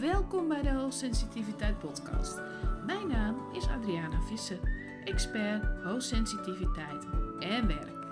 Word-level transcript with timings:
Welkom 0.00 0.48
bij 0.48 0.62
de 0.62 0.70
Hoogsensitiviteit 0.70 1.78
Podcast. 1.78 2.40
Mijn 2.86 3.08
naam 3.08 3.36
is 3.52 3.68
Adriana 3.68 4.20
Visser, 4.20 4.58
expert 5.04 5.64
hoogsensitiviteit 5.84 7.04
en 7.38 7.66
werk. 7.66 8.06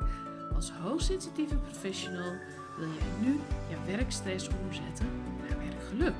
Als 0.54 0.70
hoogsensitieve 0.70 1.56
professional 1.56 2.32
wil 2.76 2.88
jij 2.88 3.28
nu 3.28 3.40
je 3.68 3.96
werkstress 3.96 4.48
omzetten 4.64 5.06
naar 5.48 5.58
werkgeluk. 5.58 6.14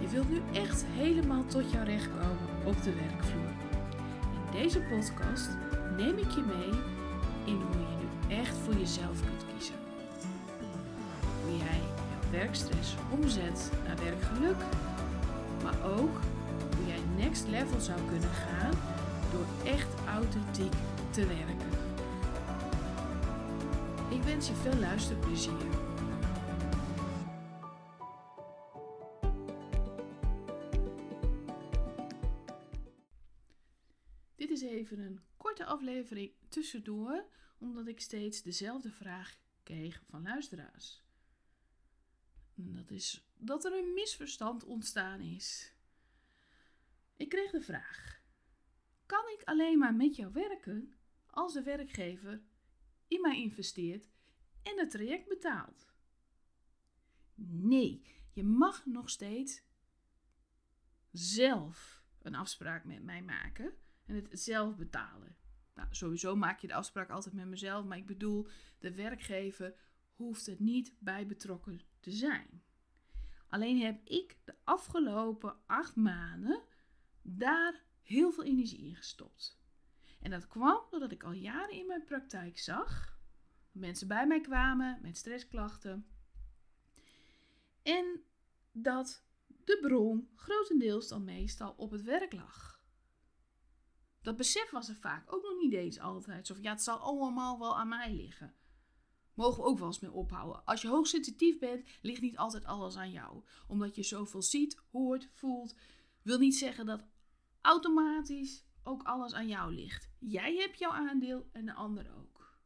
Je 0.00 0.08
wilt 0.08 0.30
nu 0.30 0.42
echt 0.52 0.84
helemaal 0.84 1.44
tot 1.44 1.70
jouw 1.70 1.84
recht 1.84 2.08
komen 2.08 2.66
op 2.66 2.82
de 2.82 2.94
werkvloer. 2.94 3.52
In 4.32 4.60
deze 4.60 4.80
podcast 4.80 5.48
neem 5.96 6.18
ik 6.18 6.30
je 6.30 6.42
mee 6.46 6.80
in 7.44 7.62
hoe 7.62 7.76
je 7.76 7.96
nu 7.98 8.34
echt 8.36 8.56
voor 8.56 8.74
jezelf 8.74 9.20
kunt 9.20 9.37
werkstress 12.38 12.94
omzet 13.10 13.70
naar 13.84 13.96
werkgeluk, 13.96 14.56
maar 15.62 15.84
ook 15.84 16.20
hoe 16.76 16.86
jij 16.86 17.00
next 17.16 17.48
level 17.48 17.80
zou 17.80 18.08
kunnen 18.08 18.28
gaan 18.28 18.74
door 19.32 19.46
echt 19.64 19.94
authentiek 20.06 20.72
te 21.10 21.26
werken. 21.26 21.70
Ik 24.10 24.22
wens 24.22 24.48
je 24.48 24.54
veel 24.54 24.74
luisterplezier. 24.74 25.66
Dit 34.36 34.50
is 34.50 34.62
even 34.62 34.98
een 34.98 35.20
korte 35.36 35.64
aflevering 35.64 36.32
tussendoor, 36.48 37.24
omdat 37.58 37.86
ik 37.86 38.00
steeds 38.00 38.42
dezelfde 38.42 38.90
vraag 38.90 39.38
kreeg 39.62 40.02
van 40.10 40.22
luisteraars. 40.22 41.07
En 42.58 42.74
dat 42.74 42.90
is 42.90 43.28
dat 43.36 43.64
er 43.64 43.72
een 43.72 43.94
misverstand 43.94 44.64
ontstaan 44.64 45.20
is. 45.20 45.74
Ik 47.16 47.28
kreeg 47.28 47.50
de 47.50 47.60
vraag: 47.60 48.22
kan 49.06 49.24
ik 49.38 49.42
alleen 49.44 49.78
maar 49.78 49.94
met 49.94 50.16
jou 50.16 50.32
werken 50.32 50.94
als 51.26 51.52
de 51.52 51.62
werkgever 51.62 52.42
in 53.08 53.20
mij 53.20 53.36
investeert 53.36 54.08
en 54.62 54.78
het 54.78 54.90
traject 54.90 55.28
betaalt? 55.28 55.92
Nee, 57.44 58.02
je 58.32 58.44
mag 58.44 58.86
nog 58.86 59.10
steeds 59.10 59.62
zelf 61.12 62.02
een 62.22 62.34
afspraak 62.34 62.84
met 62.84 63.02
mij 63.02 63.22
maken 63.22 63.74
en 64.04 64.14
het 64.14 64.28
zelf 64.40 64.76
betalen. 64.76 65.36
Nou, 65.74 65.88
sowieso 65.90 66.36
maak 66.36 66.60
je 66.60 66.66
de 66.66 66.74
afspraak 66.74 67.10
altijd 67.10 67.34
met 67.34 67.46
mezelf, 67.46 67.84
maar 67.84 67.98
ik 67.98 68.06
bedoel, 68.06 68.48
de 68.78 68.94
werkgever 68.94 69.74
hoeft 70.12 70.46
er 70.46 70.56
niet 70.58 70.94
bij 70.98 71.26
betrokken 71.26 71.80
te 72.00 72.10
zijn. 72.10 72.62
Alleen 73.48 73.80
heb 73.80 74.00
ik 74.04 74.36
de 74.44 74.54
afgelopen 74.64 75.56
acht 75.66 75.96
maanden 75.96 76.62
daar 77.22 77.82
heel 78.02 78.32
veel 78.32 78.44
energie 78.44 78.88
in 78.88 78.96
gestopt. 78.96 79.60
En 80.20 80.30
dat 80.30 80.46
kwam 80.46 80.82
doordat 80.90 81.12
ik 81.12 81.22
al 81.22 81.32
jaren 81.32 81.74
in 81.74 81.86
mijn 81.86 82.04
praktijk 82.04 82.58
zag 82.58 83.18
dat 83.72 83.82
mensen 83.82 84.08
bij 84.08 84.26
mij 84.26 84.40
kwamen 84.40 84.98
met 85.02 85.16
stressklachten. 85.16 86.06
En 87.82 88.22
dat 88.72 89.24
de 89.64 89.78
bron 89.80 90.30
grotendeels 90.34 91.08
dan 91.08 91.24
meestal 91.24 91.74
op 91.76 91.90
het 91.90 92.02
werk 92.02 92.32
lag. 92.32 92.82
Dat 94.22 94.36
besef 94.36 94.70
was 94.70 94.88
er 94.88 94.96
vaak 94.96 95.32
ook 95.32 95.42
nog 95.42 95.56
niet 95.60 95.72
eens 95.72 95.98
altijd. 95.98 96.46
Van, 96.46 96.62
ja, 96.62 96.70
het 96.70 96.82
zal 96.82 96.98
allemaal 96.98 97.58
wel 97.58 97.78
aan 97.78 97.88
mij 97.88 98.14
liggen. 98.14 98.54
Mogen 99.38 99.62
we 99.62 99.68
ook 99.68 99.78
wel 99.78 99.86
eens 99.86 100.00
mee 100.00 100.12
ophouden. 100.12 100.64
Als 100.64 100.82
je 100.82 100.88
hoogsensitief 100.88 101.58
bent, 101.58 101.84
ligt 102.02 102.20
niet 102.20 102.36
altijd 102.36 102.64
alles 102.64 102.96
aan 102.96 103.10
jou. 103.10 103.42
Omdat 103.68 103.94
je 103.94 104.02
zoveel 104.02 104.42
ziet, 104.42 104.80
hoort, 104.90 105.28
voelt. 105.32 105.74
Wil 106.22 106.38
niet 106.38 106.56
zeggen 106.56 106.86
dat 106.86 107.04
automatisch 107.60 108.64
ook 108.82 109.02
alles 109.02 109.34
aan 109.34 109.48
jou 109.48 109.74
ligt. 109.74 110.10
Jij 110.18 110.56
hebt 110.56 110.78
jouw 110.78 110.90
aandeel 110.90 111.48
en 111.52 111.64
de 111.66 111.74
ander 111.74 112.06
ook. 112.18 112.58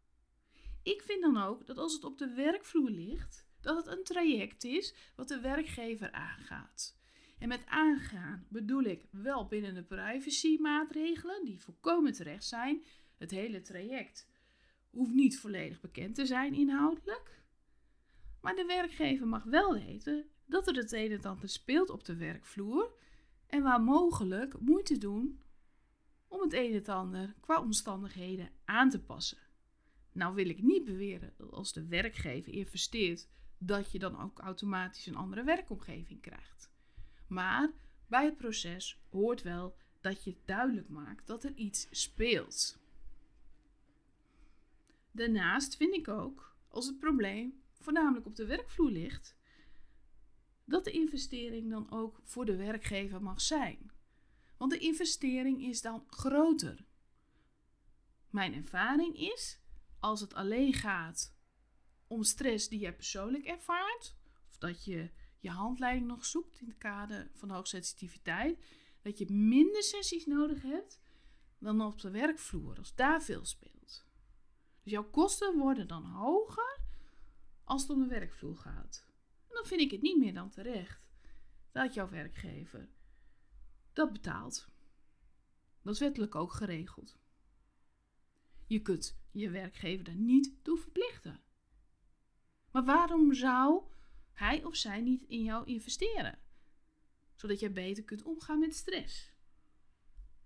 Ik 0.82 1.02
vind 1.02 1.22
dan 1.22 1.36
ook 1.36 1.66
dat 1.66 1.78
als 1.78 1.92
het 1.94 2.04
op 2.04 2.18
de 2.18 2.34
werkvloer 2.34 2.90
ligt, 2.90 3.46
dat 3.60 3.76
het 3.76 3.86
een 3.86 4.04
traject 4.04 4.64
is 4.64 4.94
wat 5.16 5.28
de 5.28 5.40
werkgever 5.40 6.12
aangaat. 6.12 6.96
En 7.38 7.48
met 7.48 7.66
aangaan 7.66 8.46
bedoel 8.48 8.82
ik 8.82 9.06
wel 9.10 9.46
binnen 9.46 9.74
de 9.74 9.84
privacy-maatregelen, 9.84 11.44
die 11.44 11.60
volkomen 11.60 12.12
terecht 12.12 12.44
zijn. 12.44 12.84
Het 13.18 13.30
hele 13.30 13.60
traject 13.60 14.30
hoeft 14.92 15.12
niet 15.12 15.38
volledig 15.38 15.80
bekend 15.80 16.14
te 16.14 16.26
zijn 16.26 16.54
inhoudelijk. 16.54 17.42
Maar 18.40 18.54
de 18.54 18.64
werkgever 18.64 19.26
mag 19.26 19.44
wel 19.44 19.72
weten 19.72 20.26
dat 20.46 20.68
er 20.68 20.74
het 20.74 20.92
een 20.92 21.10
en 21.10 21.22
ander 21.22 21.48
speelt 21.48 21.90
op 21.90 22.04
de 22.04 22.16
werkvloer 22.16 22.92
en 23.46 23.62
waar 23.62 23.82
mogelijk 23.82 24.60
moeite 24.60 24.98
doen 24.98 25.40
om 26.28 26.40
het 26.40 26.52
een 26.52 26.72
en 26.72 26.94
ander 26.94 27.34
qua 27.40 27.60
omstandigheden 27.60 28.50
aan 28.64 28.90
te 28.90 29.00
passen. 29.00 29.38
Nou 30.12 30.34
wil 30.34 30.48
ik 30.48 30.62
niet 30.62 30.84
beweren 30.84 31.34
dat 31.36 31.52
als 31.52 31.72
de 31.72 31.86
werkgever 31.86 32.52
investeert, 32.52 33.28
dat 33.58 33.92
je 33.92 33.98
dan 33.98 34.20
ook 34.20 34.38
automatisch 34.38 35.06
een 35.06 35.16
andere 35.16 35.44
werkomgeving 35.44 36.20
krijgt. 36.20 36.70
Maar 37.26 37.70
bij 38.06 38.24
het 38.24 38.36
proces 38.36 39.00
hoort 39.10 39.42
wel 39.42 39.76
dat 40.00 40.24
je 40.24 40.36
duidelijk 40.44 40.88
maakt 40.88 41.26
dat 41.26 41.44
er 41.44 41.54
iets 41.54 41.86
speelt. 41.90 42.81
Daarnaast 45.12 45.76
vind 45.76 45.94
ik 45.94 46.08
ook, 46.08 46.56
als 46.68 46.86
het 46.86 46.98
probleem 46.98 47.62
voornamelijk 47.72 48.26
op 48.26 48.36
de 48.36 48.46
werkvloer 48.46 48.90
ligt, 48.90 49.36
dat 50.64 50.84
de 50.84 50.90
investering 50.90 51.70
dan 51.70 51.90
ook 51.90 52.20
voor 52.24 52.44
de 52.44 52.56
werkgever 52.56 53.22
mag 53.22 53.40
zijn. 53.40 53.90
Want 54.56 54.70
de 54.70 54.78
investering 54.78 55.62
is 55.62 55.80
dan 55.80 56.04
groter. 56.06 56.84
Mijn 58.30 58.54
ervaring 58.54 59.18
is, 59.18 59.60
als 60.00 60.20
het 60.20 60.34
alleen 60.34 60.72
gaat 60.72 61.36
om 62.06 62.22
stress 62.22 62.68
die 62.68 62.78
jij 62.78 62.94
persoonlijk 62.94 63.44
ervaart, 63.44 64.16
of 64.48 64.58
dat 64.58 64.84
je 64.84 65.10
je 65.38 65.50
handleiding 65.50 66.06
nog 66.06 66.24
zoekt 66.24 66.60
in 66.60 66.68
het 66.68 66.78
kader 66.78 67.30
van 67.34 67.50
hoogsensitiviteit, 67.50 68.64
dat 69.02 69.18
je 69.18 69.32
minder 69.32 69.82
sessies 69.82 70.26
nodig 70.26 70.62
hebt 70.62 71.00
dan 71.58 71.80
op 71.80 72.00
de 72.00 72.10
werkvloer, 72.10 72.78
als 72.78 72.94
daar 72.94 73.22
veel 73.22 73.44
speelt. 73.44 73.71
Dus 74.82 74.92
jouw 74.92 75.10
kosten 75.10 75.58
worden 75.58 75.88
dan 75.88 76.04
hoger 76.04 76.80
als 77.64 77.82
het 77.82 77.90
om 77.90 77.98
de 78.00 78.06
werkvloer 78.06 78.56
gaat. 78.56 79.06
Dan 79.48 79.66
vind 79.66 79.80
ik 79.80 79.90
het 79.90 80.02
niet 80.02 80.18
meer 80.18 80.34
dan 80.34 80.50
terecht 80.50 81.02
dat 81.72 81.94
jouw 81.94 82.08
werkgever 82.08 82.88
dat 83.92 84.12
betaalt. 84.12 84.68
Dat 85.82 85.94
is 85.94 86.00
wettelijk 86.00 86.34
ook 86.34 86.52
geregeld. 86.52 87.18
Je 88.66 88.82
kunt 88.82 89.20
je 89.30 89.50
werkgever 89.50 90.04
daar 90.04 90.14
niet 90.14 90.54
toe 90.62 90.78
verplichten. 90.78 91.40
Maar 92.70 92.84
waarom 92.84 93.34
zou 93.34 93.82
hij 94.32 94.64
of 94.64 94.76
zij 94.76 95.00
niet 95.00 95.22
in 95.22 95.42
jou 95.42 95.66
investeren? 95.66 96.38
Zodat 97.34 97.60
je 97.60 97.70
beter 97.70 98.04
kunt 98.04 98.22
omgaan 98.22 98.58
met 98.58 98.74
stress. 98.74 99.31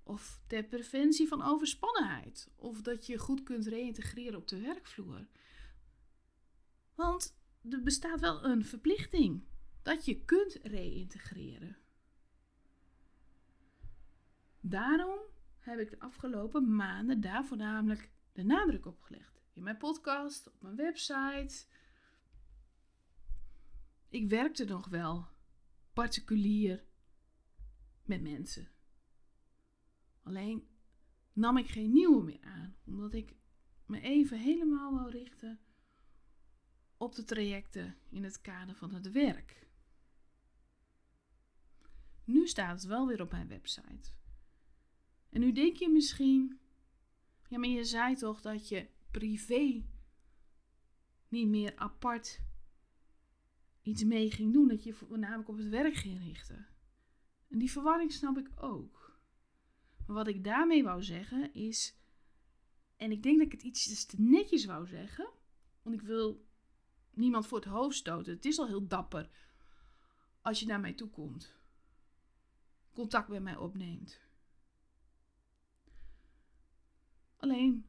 Of 0.06 0.40
ter 0.46 0.64
preventie 0.64 1.28
van 1.28 1.42
overspannenheid. 1.42 2.50
Of 2.56 2.82
dat 2.82 3.06
je 3.06 3.18
goed 3.18 3.42
kunt 3.42 3.66
reïntegreren 3.66 4.38
op 4.38 4.48
de 4.48 4.60
werkvloer. 4.60 5.26
Want 6.94 7.38
er 7.70 7.82
bestaat 7.82 8.20
wel 8.20 8.44
een 8.44 8.64
verplichting 8.64 9.44
dat 9.82 10.04
je 10.04 10.24
kunt 10.24 10.58
reïntegreren. 10.62 11.76
Daarom 14.60 15.18
heb 15.58 15.78
ik 15.78 15.90
de 15.90 15.98
afgelopen 15.98 16.76
maanden 16.76 17.20
daar 17.20 17.44
voornamelijk 17.44 18.10
de 18.32 18.42
nadruk 18.42 18.86
op 18.86 19.02
gelegd. 19.02 19.42
In 19.52 19.62
mijn 19.62 19.76
podcast, 19.76 20.46
op 20.46 20.62
mijn 20.62 20.76
website. 20.76 21.64
Ik 24.08 24.28
werkte 24.28 24.64
nog 24.64 24.88
wel 24.88 25.28
particulier 25.92 26.84
met 28.02 28.22
mensen. 28.22 28.68
Alleen 30.26 30.68
nam 31.32 31.56
ik 31.56 31.68
geen 31.68 31.92
nieuwe 31.92 32.22
meer 32.24 32.40
aan, 32.40 32.76
omdat 32.84 33.14
ik 33.14 33.34
me 33.86 34.00
even 34.00 34.38
helemaal 34.38 34.94
wou 34.94 35.10
richten 35.10 35.60
op 36.96 37.14
de 37.14 37.24
trajecten 37.24 37.96
in 38.08 38.24
het 38.24 38.40
kader 38.40 38.74
van 38.74 38.94
het 38.94 39.10
werk. 39.12 39.68
Nu 42.24 42.46
staat 42.46 42.80
het 42.80 42.84
wel 42.84 43.06
weer 43.06 43.20
op 43.20 43.30
mijn 43.30 43.48
website. 43.48 44.10
En 45.30 45.40
nu 45.40 45.52
denk 45.52 45.76
je 45.76 45.88
misschien, 45.88 46.58
ja, 47.48 47.58
maar 47.58 47.68
je 47.68 47.84
zei 47.84 48.16
toch 48.16 48.40
dat 48.40 48.68
je 48.68 48.88
privé 49.10 49.84
niet 51.28 51.48
meer 51.48 51.76
apart 51.76 52.40
iets 53.82 54.04
mee 54.04 54.30
ging 54.30 54.52
doen, 54.52 54.68
dat 54.68 54.84
je 54.84 54.92
voornamelijk 54.92 55.48
op 55.48 55.56
het 55.56 55.68
werk 55.68 55.94
ging 55.94 56.18
richten. 56.18 56.66
En 57.48 57.58
die 57.58 57.70
verwarring 57.70 58.12
snap 58.12 58.38
ik 58.38 58.50
ook. 58.54 58.95
Wat 60.06 60.26
ik 60.26 60.44
daarmee 60.44 60.82
wou 60.82 61.02
zeggen 61.02 61.54
is, 61.54 61.96
en 62.96 63.10
ik 63.10 63.22
denk 63.22 63.38
dat 63.38 63.46
ik 63.46 63.52
het 63.52 63.62
iets 63.62 64.06
te 64.06 64.20
netjes 64.20 64.64
wou 64.64 64.86
zeggen, 64.86 65.28
want 65.82 65.96
ik 65.96 66.02
wil 66.02 66.44
niemand 67.10 67.46
voor 67.46 67.58
het 67.58 67.68
hoofd 67.68 67.96
stoten. 67.96 68.34
Het 68.34 68.44
is 68.44 68.58
al 68.58 68.66
heel 68.66 68.86
dapper 68.86 69.30
als 70.40 70.60
je 70.60 70.66
naar 70.66 70.80
mij 70.80 70.92
toe 70.92 71.08
komt, 71.08 71.54
contact 72.92 73.28
met 73.28 73.42
mij 73.42 73.56
opneemt. 73.56 74.20
Alleen 77.36 77.86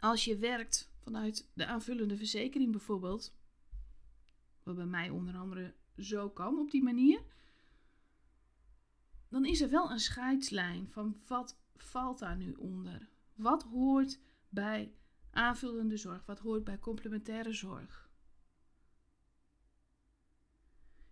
als 0.00 0.24
je 0.24 0.36
werkt 0.36 0.90
vanuit 0.98 1.50
de 1.52 1.66
aanvullende 1.66 2.16
verzekering 2.16 2.70
bijvoorbeeld, 2.70 3.34
wat 4.62 4.76
bij 4.76 4.86
mij 4.86 5.10
onder 5.10 5.36
andere 5.36 5.74
zo 5.96 6.30
kan 6.30 6.58
op 6.58 6.70
die 6.70 6.82
manier, 6.82 7.22
dan 9.28 9.44
is 9.44 9.60
er 9.60 9.70
wel 9.70 9.90
een 9.90 10.00
scheidslijn 10.00 10.88
van 10.90 11.20
wat 11.26 11.58
valt 11.76 12.18
daar 12.18 12.36
nu 12.36 12.52
onder? 12.52 13.08
Wat 13.34 13.62
hoort 13.62 14.20
bij 14.48 14.94
aanvullende 15.30 15.96
zorg? 15.96 16.26
Wat 16.26 16.38
hoort 16.38 16.64
bij 16.64 16.78
complementaire 16.78 17.52
zorg? 17.52 18.10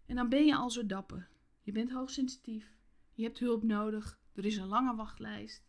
En 0.06 0.16
dan 0.16 0.28
ben 0.28 0.46
je 0.46 0.56
al 0.56 0.70
zo 0.70 0.86
dapper. 0.86 1.28
Je 1.62 1.72
bent 1.72 1.90
hoogsensitief. 1.90 2.76
Je 3.12 3.22
hebt 3.22 3.38
hulp 3.38 3.62
nodig. 3.62 4.19
Er 4.32 4.44
is 4.44 4.56
een 4.56 4.66
lange 4.66 4.94
wachtlijst. 4.94 5.64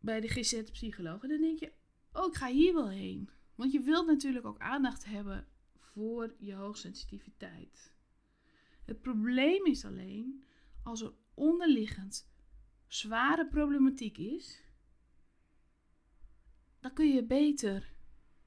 Bij 0.00 0.20
de 0.20 0.28
GZ-psycholoog. 0.28 1.22
En 1.22 1.28
dan 1.28 1.40
denk 1.40 1.58
je, 1.58 1.72
oh, 2.12 2.26
ik 2.26 2.34
ga 2.34 2.48
hier 2.48 2.74
wel 2.74 2.88
heen. 2.88 3.30
Want 3.54 3.72
je 3.72 3.80
wilt 3.80 4.06
natuurlijk 4.06 4.46
ook 4.46 4.58
aandacht 4.58 5.04
hebben 5.04 5.46
voor 5.78 6.34
je 6.38 6.54
hoogsensitiviteit. 6.54 7.91
Het 8.84 9.00
probleem 9.00 9.66
is 9.66 9.84
alleen, 9.84 10.44
als 10.82 11.02
er 11.02 11.14
onderliggend 11.34 12.30
zware 12.86 13.46
problematiek 13.46 14.18
is, 14.18 14.62
dan 16.80 16.92
kun 16.92 17.08
je 17.08 17.24
beter 17.24 17.94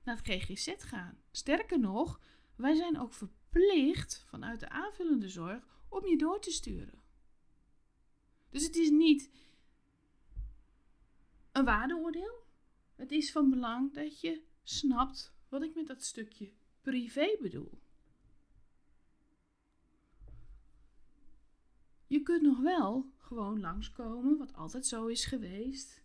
naar 0.04 0.18
het 0.18 0.28
GGZ 0.28 0.74
gaan. 0.78 1.18
Sterker 1.32 1.80
nog, 1.80 2.22
wij 2.56 2.76
zijn 2.76 3.00
ook 3.00 3.14
verplicht 3.14 4.26
vanuit 4.28 4.60
de 4.60 4.70
aanvullende 4.70 5.30
zorg 5.30 5.84
om 5.90 6.06
je 6.06 6.18
door 6.18 6.42
te 6.42 6.52
sturen. 6.52 7.02
Dus 8.50 8.64
het 8.64 8.76
is 8.76 8.90
niet 8.90 9.32
een 11.52 11.66
waardeoordeel. 11.66 12.44
Het 12.96 13.12
is 13.12 13.32
van 13.32 13.50
belang 13.50 13.94
dat 13.94 14.20
je 14.20 14.42
snapt 14.64 15.36
wat 15.50 15.62
ik 15.62 15.76
met 15.76 15.88
dat 15.88 16.04
stukje 16.04 16.54
privé 16.82 17.38
bedoel. 17.42 17.82
Je 22.08 22.22
kunt 22.22 22.42
nog 22.42 22.60
wel 22.60 23.14
gewoon 23.18 23.60
langskomen, 23.60 24.38
wat 24.38 24.54
altijd 24.54 24.86
zo 24.86 25.06
is 25.06 25.26
geweest, 25.26 26.04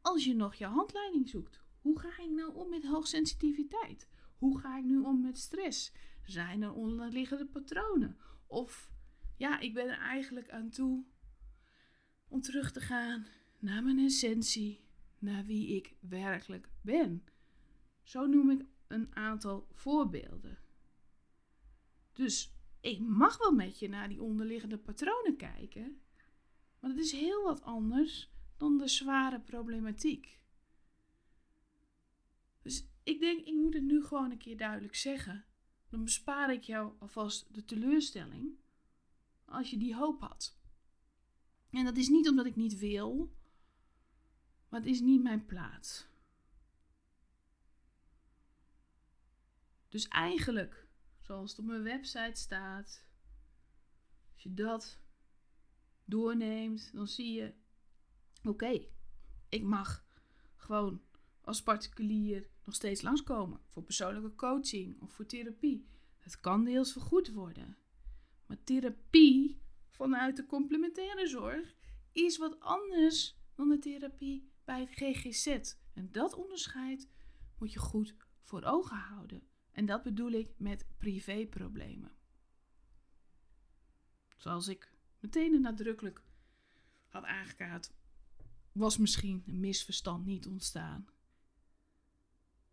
als 0.00 0.24
je 0.24 0.34
nog 0.34 0.54
je 0.54 0.66
handleiding 0.66 1.28
zoekt. 1.28 1.60
Hoe 1.80 1.98
ga 1.98 2.22
ik 2.22 2.30
nou 2.30 2.54
om 2.54 2.68
met 2.68 2.86
hoogsensitiviteit? 2.86 4.08
Hoe 4.38 4.58
ga 4.58 4.78
ik 4.78 4.84
nu 4.84 4.98
om 4.98 5.20
met 5.20 5.38
stress? 5.38 5.92
Zijn 6.24 6.62
er 6.62 6.72
onderliggende 6.72 7.46
patronen? 7.46 8.18
Of 8.46 8.92
ja, 9.36 9.58
ik 9.58 9.74
ben 9.74 9.88
er 9.88 9.98
eigenlijk 9.98 10.50
aan 10.50 10.70
toe 10.70 11.04
om 12.28 12.40
terug 12.40 12.72
te 12.72 12.80
gaan 12.80 13.26
naar 13.58 13.82
mijn 13.82 13.98
essentie, 13.98 14.84
naar 15.18 15.44
wie 15.44 15.76
ik 15.76 15.96
werkelijk 16.00 16.68
ben. 16.80 17.24
Zo 18.02 18.26
noem 18.26 18.50
ik 18.50 18.64
een 18.86 19.16
aantal 19.16 19.68
voorbeelden. 19.72 20.58
Dus 22.12 22.52
ik 22.80 23.00
mag 23.00 23.38
wel 23.38 23.52
met 23.52 23.78
je 23.78 23.88
naar 23.88 24.08
die 24.08 24.22
onderliggende 24.22 24.78
patronen 24.78 25.36
kijken, 25.36 26.00
maar 26.80 26.90
dat 26.90 26.98
is 26.98 27.12
heel 27.12 27.42
wat 27.42 27.62
anders 27.62 28.32
dan 28.56 28.78
de 28.78 28.88
zware 28.88 29.40
problematiek. 29.40 30.40
Dus 32.62 32.88
ik 33.02 33.20
denk, 33.20 33.46
ik 33.46 33.54
moet 33.54 33.74
het 33.74 33.82
nu 33.82 34.04
gewoon 34.04 34.30
een 34.30 34.38
keer 34.38 34.56
duidelijk 34.56 34.94
zeggen. 34.94 35.44
Dan 35.88 36.04
bespaar 36.04 36.52
ik 36.52 36.62
jou 36.62 36.92
alvast 36.98 37.54
de 37.54 37.64
teleurstelling 37.64 38.58
als 39.44 39.70
je 39.70 39.78
die 39.78 39.96
hoop 39.96 40.20
had. 40.20 40.58
En 41.70 41.84
dat 41.84 41.96
is 41.96 42.08
niet 42.08 42.28
omdat 42.28 42.46
ik 42.46 42.56
niet 42.56 42.78
wil, 42.78 43.34
maar 44.68 44.80
het 44.80 44.88
is 44.88 45.00
niet 45.00 45.22
mijn 45.22 45.46
plaats. 45.46 46.08
Dus 49.88 50.08
eigenlijk, 50.08 50.88
zoals 51.30 51.50
het 51.50 51.60
op 51.60 51.64
mijn 51.64 51.82
website 51.82 52.40
staat, 52.40 53.04
als 54.32 54.42
je 54.42 54.54
dat 54.54 54.98
doorneemt, 56.04 56.90
dan 56.92 57.08
zie 57.08 57.32
je: 57.32 57.54
oké, 58.44 58.86
ik 59.48 59.62
mag 59.62 60.04
gewoon 60.56 61.02
als 61.40 61.62
particulier 61.62 62.48
nog 62.64 62.74
steeds 62.74 63.02
langskomen 63.02 63.60
voor 63.66 63.82
persoonlijke 63.82 64.34
coaching 64.34 65.00
of 65.00 65.12
voor 65.12 65.26
therapie. 65.26 65.86
Het 66.18 66.40
kan 66.40 66.64
deels 66.64 66.92
vergoed 66.92 67.32
worden. 67.32 67.76
Maar 68.46 68.64
therapie 68.64 69.60
vanuit 69.88 70.36
de 70.36 70.46
complementaire 70.46 71.26
zorg 71.26 71.74
is 72.12 72.38
wat 72.38 72.60
anders 72.60 73.36
dan 73.54 73.68
de 73.68 73.78
therapie 73.78 74.50
bij 74.64 74.80
het 74.80 74.90
GGZ. 74.90 75.74
En 75.94 76.12
dat 76.12 76.34
onderscheid 76.34 77.08
moet 77.58 77.72
je 77.72 77.78
goed 77.78 78.14
voor 78.42 78.62
ogen 78.62 78.96
houden. 78.96 79.49
En 79.80 79.86
dat 79.86 80.02
bedoel 80.02 80.30
ik 80.30 80.54
met 80.56 80.86
privéproblemen. 80.98 82.12
Zoals 84.36 84.68
ik 84.68 84.92
meteen 85.20 85.54
en 85.54 85.60
nadrukkelijk 85.60 86.22
had 87.08 87.24
aangekaart, 87.24 87.92
was 88.72 88.96
misschien 88.96 89.42
een 89.46 89.60
misverstand 89.60 90.26
niet 90.26 90.46
ontstaan. 90.46 91.08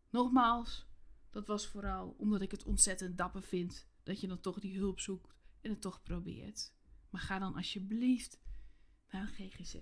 Nogmaals, 0.09 0.87
dat 1.29 1.47
was 1.47 1.67
vooral 1.67 2.15
omdat 2.17 2.41
ik 2.41 2.51
het 2.51 2.63
ontzettend 2.63 3.17
dapper 3.17 3.43
vind 3.43 3.87
dat 4.03 4.21
je 4.21 4.27
dan 4.27 4.39
toch 4.39 4.59
die 4.59 4.77
hulp 4.77 4.99
zoekt 4.99 5.35
en 5.61 5.69
het 5.69 5.81
toch 5.81 6.03
probeert. 6.03 6.73
Maar 7.09 7.21
ga 7.21 7.39
dan 7.39 7.55
alsjeblieft 7.55 8.39
naar 9.09 9.21
een 9.21 9.49
GGZ. 9.49 9.81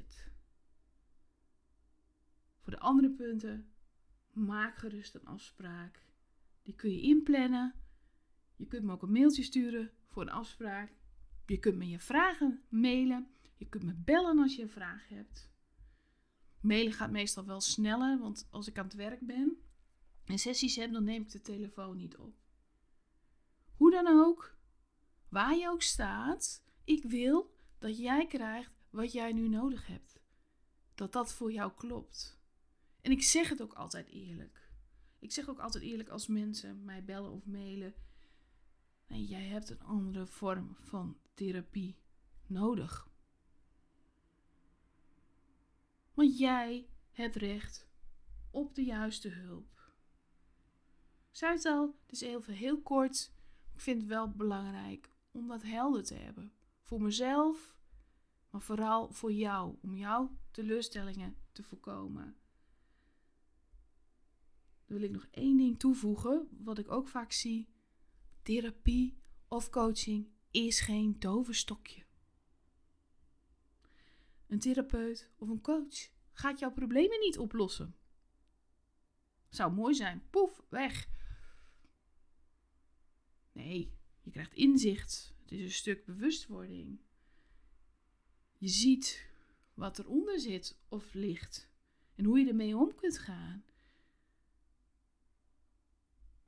Voor 2.60 2.72
de 2.72 2.80
andere 2.80 3.12
punten, 3.12 3.74
maak 4.32 4.78
gerust 4.78 5.16
een 5.16 5.26
afspraak. 5.26 6.05
Die 6.66 6.76
kun 6.76 6.92
je 6.92 7.02
inplannen. 7.02 7.74
Je 8.56 8.66
kunt 8.66 8.84
me 8.84 8.92
ook 8.92 9.02
een 9.02 9.12
mailtje 9.12 9.44
sturen 9.44 9.92
voor 10.08 10.22
een 10.22 10.30
afspraak. 10.30 10.92
Je 11.46 11.60
kunt 11.60 11.76
me 11.76 11.88
je 11.90 12.00
vragen 12.00 12.64
mailen. 12.70 13.28
Je 13.58 13.70
kunt 13.70 13.84
me 13.84 13.94
bellen 13.94 14.40
als 14.40 14.56
je 14.56 14.62
een 14.62 14.70
vraag 14.70 15.08
hebt. 15.08 15.50
Mailen 16.60 16.94
gaat 16.94 17.12
meestal 17.12 17.46
wel 17.46 17.62
sneller, 17.62 18.20
want 18.20 18.48
als 18.52 18.68
ik 18.68 18.78
aan 18.78 18.86
het 18.86 18.94
werk 18.94 19.20
ben 19.20 19.58
en 20.26 20.40
sessies 20.40 20.76
heb, 20.76 20.92
dan 20.92 21.04
neem 21.04 21.22
ik 21.22 21.32
de 21.32 21.42
telefoon 21.42 21.98
niet 21.98 22.18
op. 22.18 22.36
Hoe 23.76 23.92
dan 23.92 24.08
ook, 24.08 24.58
waar 25.30 25.56
je 25.56 25.70
ook 25.70 25.82
staat, 25.82 26.64
ik 26.84 27.04
wil 27.04 27.56
dat 27.80 27.98
jij 27.98 28.28
krijgt 28.28 28.72
wat 28.90 29.12
jij 29.12 29.34
nu 29.34 29.48
nodig 29.48 29.88
hebt. 29.88 30.20
Dat 30.96 31.14
dat 31.14 31.34
voor 31.34 31.52
jou 31.52 31.72
klopt. 31.76 32.40
En 33.02 33.12
ik 33.12 33.24
zeg 33.24 33.50
het 33.50 33.62
ook 33.62 33.74
altijd 33.74 34.08
eerlijk. 34.08 34.72
Ik 35.20 35.32
zeg 35.32 35.50
ook 35.50 35.60
altijd 35.60 35.84
eerlijk 35.84 36.10
als 36.10 36.28
mensen 36.28 36.86
mij 36.86 37.04
bellen 37.04 37.32
of 37.32 37.46
mailen. 37.46 37.94
Jij 39.08 39.46
hebt 39.46 39.70
een 39.70 39.84
andere 39.84 40.26
vorm 40.26 40.76
van 40.80 41.18
therapie 41.34 41.98
nodig. 42.48 43.10
Want 46.14 46.38
jij 46.38 46.90
hebt 47.12 47.36
recht 47.36 47.88
op 48.52 48.76
de 48.76 48.84
juiste 48.84 49.30
hulp. 49.30 49.94
Ik 51.30 51.42
zei 51.42 51.54
het 51.54 51.66
al, 51.66 51.96
het 52.06 52.12
is 52.12 52.22
even 52.22 52.54
heel 52.54 52.82
kort. 52.82 53.34
Ik 53.74 53.80
vind 53.80 54.02
het 54.02 54.10
wel 54.10 54.30
belangrijk 54.30 55.12
om 55.32 55.48
dat 55.48 55.62
helder 55.62 56.04
te 56.04 56.16
hebben. 56.16 56.54
Voor 56.82 57.02
mezelf, 57.02 57.76
maar 58.50 58.62
vooral 58.62 59.12
voor 59.12 59.32
jou. 59.32 59.78
Om 59.82 59.96
jouw 59.96 60.38
teleurstellingen 60.52 61.38
te 61.52 61.64
voorkomen. 61.64 62.38
Wil 64.86 65.02
ik 65.02 65.12
nog 65.12 65.28
één 65.32 65.58
ding 65.58 65.80
toevoegen, 65.80 66.48
wat 66.64 66.78
ik 66.78 66.92
ook 66.92 67.08
vaak 67.08 67.32
zie. 67.32 67.68
Therapie 68.44 69.18
of 69.48 69.70
coaching 69.70 70.28
is 70.52 70.80
geen 70.80 71.20
toverstokje. 71.20 72.04
Een 74.48 74.60
therapeut 74.60 75.32
of 75.38 75.50
een 75.50 75.62
coach 75.62 76.10
gaat 76.32 76.60
jouw 76.60 76.72
problemen 76.72 77.20
niet 77.20 77.38
oplossen. 77.38 77.96
Zou 79.50 79.74
mooi 79.74 79.94
zijn, 79.94 80.24
poef, 80.30 80.64
weg. 80.70 81.08
Nee, 83.52 83.94
je 84.22 84.32
krijgt 84.32 84.54
inzicht. 84.54 85.34
Het 85.42 85.52
is 85.52 85.62
een 85.62 85.72
stuk 85.72 86.06
bewustwording. 86.06 87.00
Je 88.58 88.68
ziet 88.68 89.30
wat 89.74 90.00
eronder 90.00 90.40
zit 90.40 90.78
of 90.90 91.14
ligt 91.14 91.70
en 92.16 92.26
hoe 92.26 92.40
je 92.40 92.48
ermee 92.48 92.78
om 92.78 92.96
kunt 92.96 93.18
gaan. 93.18 93.64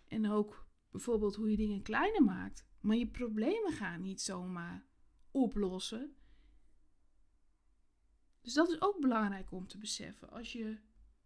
En 0.07 0.29
ook 0.29 0.67
bijvoorbeeld 0.91 1.35
hoe 1.35 1.51
je 1.51 1.57
dingen 1.57 1.81
kleiner 1.81 2.23
maakt. 2.23 2.65
Maar 2.79 2.95
je 2.95 3.07
problemen 3.07 3.71
gaan 3.71 4.01
niet 4.01 4.21
zomaar 4.21 4.85
oplossen. 5.31 6.15
Dus 8.41 8.53
dat 8.53 8.69
is 8.69 8.81
ook 8.81 8.99
belangrijk 8.99 9.51
om 9.51 9.67
te 9.67 9.77
beseffen. 9.77 10.29
Als 10.29 10.51
je, 10.51 10.77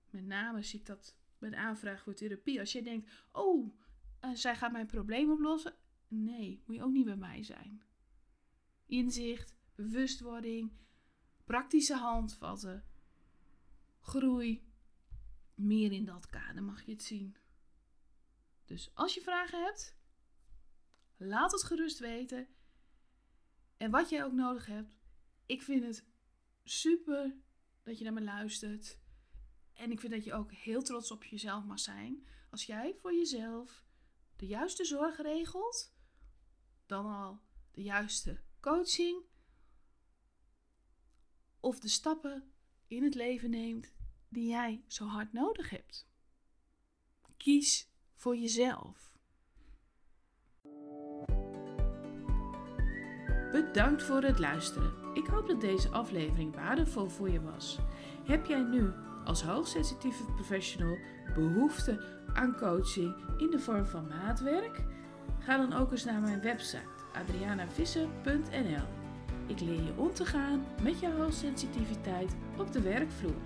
met 0.09 0.25
name 0.25 0.63
zie 0.63 0.79
ik 0.79 0.85
dat 0.85 1.17
bij 1.37 1.49
de 1.49 1.55
aanvraag 1.55 2.01
voor 2.01 2.13
therapie, 2.13 2.59
als 2.59 2.71
jij 2.71 2.81
denkt, 2.81 3.11
oh, 3.31 3.73
uh, 4.21 4.31
zij 4.33 4.55
gaat 4.55 4.71
mijn 4.71 4.87
probleem 4.87 5.31
oplossen. 5.31 5.75
Nee, 6.07 6.63
moet 6.65 6.75
je 6.75 6.83
ook 6.83 6.91
niet 6.91 7.05
bij 7.05 7.15
mij 7.15 7.43
zijn. 7.43 7.83
Inzicht, 8.85 9.55
bewustwording, 9.75 10.71
praktische 11.45 11.95
handvatten, 11.95 12.85
groei. 13.99 14.69
Meer 15.55 15.91
in 15.91 16.05
dat 16.05 16.25
kader 16.25 16.63
mag 16.63 16.81
je 16.83 16.91
het 16.91 17.03
zien. 17.03 17.35
Dus 18.71 18.91
als 18.93 19.13
je 19.13 19.21
vragen 19.21 19.63
hebt, 19.63 19.95
laat 21.17 21.51
het 21.51 21.63
gerust 21.63 21.99
weten. 21.99 22.47
En 23.77 23.91
wat 23.91 24.09
jij 24.09 24.23
ook 24.23 24.31
nodig 24.31 24.65
hebt, 24.65 24.97
ik 25.45 25.61
vind 25.61 25.83
het 25.83 26.05
super 26.63 27.35
dat 27.83 27.97
je 27.97 28.03
naar 28.03 28.13
me 28.13 28.21
luistert. 28.21 28.99
En 29.73 29.91
ik 29.91 29.99
vind 29.99 30.13
dat 30.13 30.23
je 30.23 30.33
ook 30.33 30.51
heel 30.51 30.81
trots 30.81 31.11
op 31.11 31.23
jezelf 31.23 31.63
mag 31.63 31.79
zijn. 31.79 32.27
Als 32.49 32.65
jij 32.65 32.95
voor 32.95 33.13
jezelf 33.13 33.85
de 34.35 34.47
juiste 34.47 34.85
zorg 34.85 35.17
regelt, 35.17 35.93
dan 36.85 37.05
al 37.05 37.41
de 37.71 37.81
juiste 37.81 38.41
coaching 38.59 39.23
of 41.59 41.79
de 41.79 41.87
stappen 41.87 42.53
in 42.87 43.03
het 43.03 43.15
leven 43.15 43.49
neemt 43.49 43.93
die 44.29 44.47
jij 44.47 44.83
zo 44.87 45.05
hard 45.05 45.33
nodig 45.33 45.69
hebt. 45.69 46.09
Kies 47.37 47.90
voor 48.21 48.37
jezelf. 48.37 49.11
Bedankt 53.51 54.03
voor 54.03 54.21
het 54.21 54.39
luisteren. 54.39 54.93
Ik 55.13 55.27
hoop 55.27 55.47
dat 55.47 55.61
deze 55.61 55.89
aflevering 55.89 56.55
waardevol 56.55 57.05
voor 57.05 57.29
je 57.29 57.41
was. 57.41 57.79
Heb 58.25 58.45
jij 58.45 58.61
nu 58.61 58.91
als 59.25 59.43
hoogsensitieve 59.43 60.23
professional 60.23 60.97
behoefte 61.33 62.03
aan 62.33 62.57
coaching 62.57 63.15
in 63.37 63.49
de 63.49 63.59
vorm 63.59 63.85
van 63.85 64.07
maatwerk? 64.07 64.83
Ga 65.39 65.57
dan 65.57 65.73
ook 65.73 65.91
eens 65.91 66.05
naar 66.05 66.21
mijn 66.21 66.41
website 66.41 66.89
adrianavisser.nl. 67.13 68.87
Ik 69.47 69.59
leer 69.59 69.83
je 69.83 69.93
om 69.95 70.13
te 70.13 70.25
gaan 70.25 70.65
met 70.81 70.99
jouw 70.99 71.17
hoogsensitiviteit 71.17 72.35
op 72.57 72.71
de 72.71 72.81
werkvloer. 72.81 73.41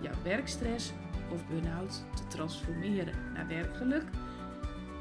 Jouw 0.00 0.22
werkstress 0.22 0.92
of 1.32 1.46
burn-out 1.46 2.04
te 2.14 2.26
transformeren 2.26 3.14
naar 3.34 3.46
werkgeluk 3.46 4.04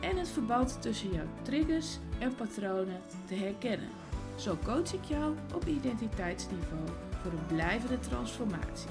en 0.01 0.17
het 0.17 0.29
verband 0.29 0.81
tussen 0.81 1.11
jouw 1.11 1.27
triggers 1.41 1.97
en 2.19 2.35
patronen 2.35 3.01
te 3.25 3.35
herkennen. 3.35 3.89
Zo 4.35 4.57
coach 4.63 4.93
ik 4.93 5.03
jou 5.03 5.35
op 5.53 5.65
identiteitsniveau 5.65 6.87
voor 7.21 7.31
een 7.31 7.45
blijvende 7.45 7.99
transformatie. 7.99 8.89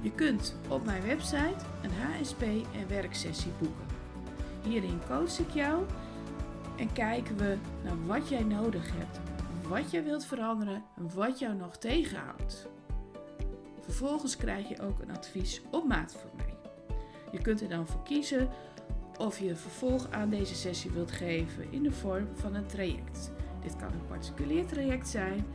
Je 0.00 0.10
kunt 0.10 0.56
op 0.68 0.84
mijn 0.84 1.02
website 1.02 1.64
een 1.82 1.90
HSP 1.90 2.42
en 2.74 2.88
werksessie 2.88 3.52
boeken. 3.58 3.86
Hierin 4.62 5.00
coach 5.08 5.38
ik 5.38 5.50
jou 5.50 5.84
en 6.76 6.92
kijken 6.92 7.36
we 7.36 7.56
naar 7.84 8.06
wat 8.06 8.28
jij 8.28 8.42
nodig 8.42 8.90
hebt, 8.92 9.20
wat 9.68 9.90
jij 9.90 10.04
wilt 10.04 10.24
veranderen 10.24 10.82
en 10.96 11.14
wat 11.14 11.38
jou 11.38 11.54
nog 11.54 11.76
tegenhoudt. 11.76 12.68
Vervolgens 13.92 14.36
krijg 14.36 14.68
je 14.68 14.80
ook 14.80 15.00
een 15.00 15.16
advies 15.16 15.60
op 15.70 15.88
maat 15.88 16.12
van 16.12 16.30
mij. 16.36 16.54
Je 17.32 17.40
kunt 17.40 17.60
er 17.60 17.68
dan 17.68 17.86
voor 17.86 18.02
kiezen 18.02 18.48
of 19.18 19.38
je 19.38 19.56
vervolg 19.56 20.10
aan 20.10 20.30
deze 20.30 20.54
sessie 20.54 20.90
wilt 20.90 21.10
geven 21.10 21.72
in 21.72 21.82
de 21.82 21.92
vorm 21.92 22.28
van 22.34 22.54
een 22.54 22.66
traject. 22.66 23.32
Dit 23.62 23.76
kan 23.76 23.92
een 23.92 24.06
particulier 24.06 24.66
traject 24.66 25.08
zijn, 25.08 25.46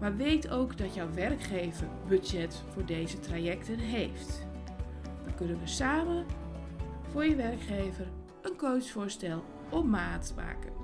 maar 0.00 0.16
weet 0.16 0.50
ook 0.50 0.78
dat 0.78 0.94
jouw 0.94 1.12
werkgever 1.14 1.88
budget 2.08 2.62
voor 2.68 2.84
deze 2.84 3.20
trajecten 3.20 3.78
heeft. 3.78 4.46
Dan 5.24 5.34
kunnen 5.34 5.60
we 5.60 5.66
samen 5.66 6.26
voor 7.10 7.24
je 7.24 7.36
werkgever 7.36 8.06
een 8.42 8.56
coachvoorstel 8.56 9.44
op 9.70 9.84
maat 9.84 10.32
maken. 10.36 10.81